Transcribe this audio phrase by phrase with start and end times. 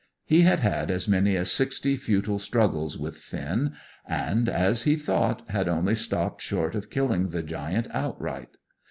[0.25, 3.73] He had had as many as sixty futile struggles with Finn,
[4.03, 8.57] and, as he thought, had only stopped short of killing the Giant outright.